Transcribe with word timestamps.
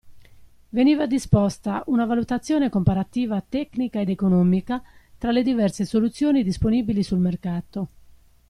Veniva 0.71 1.05
disposta, 1.05 1.83
una 1.85 2.05
valutazione 2.05 2.71
comparativa 2.71 3.39
tecnica 3.47 4.01
ed 4.01 4.09
economica 4.09 4.81
tra 5.15 5.29
le 5.29 5.43
diverse 5.43 5.85
soluzioni 5.85 6.43
disponibili 6.43 7.03
sul 7.03 7.19
mercato. 7.19 7.87